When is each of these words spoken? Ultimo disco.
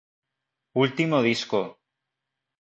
Ultimo 0.83 1.21
disco. 1.27 1.61